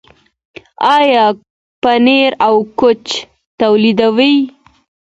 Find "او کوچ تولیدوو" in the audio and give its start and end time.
2.45-4.31